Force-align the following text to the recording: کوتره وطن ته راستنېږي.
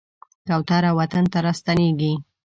کوتره 0.47 0.91
وطن 0.99 1.23
ته 1.31 1.37
راستنېږي. 1.45 2.13